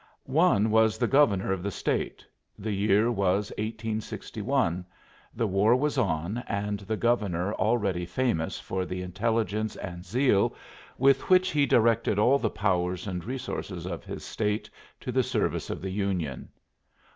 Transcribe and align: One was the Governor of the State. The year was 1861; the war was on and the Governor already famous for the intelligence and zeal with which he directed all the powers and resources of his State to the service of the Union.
One 0.25 0.71
was 0.71 0.97
the 0.97 1.05
Governor 1.05 1.51
of 1.51 1.61
the 1.61 1.69
State. 1.69 2.25
The 2.57 2.71
year 2.71 3.11
was 3.11 3.51
1861; 3.59 4.83
the 5.35 5.45
war 5.45 5.75
was 5.75 5.95
on 5.99 6.39
and 6.47 6.79
the 6.79 6.97
Governor 6.97 7.53
already 7.53 8.07
famous 8.07 8.59
for 8.59 8.83
the 8.83 9.03
intelligence 9.03 9.75
and 9.75 10.03
zeal 10.03 10.55
with 10.97 11.29
which 11.29 11.51
he 11.51 11.67
directed 11.67 12.17
all 12.17 12.39
the 12.39 12.49
powers 12.49 13.05
and 13.05 13.23
resources 13.23 13.85
of 13.85 14.03
his 14.03 14.25
State 14.25 14.71
to 15.01 15.11
the 15.11 15.21
service 15.21 15.69
of 15.69 15.83
the 15.83 15.91
Union. 15.91 16.49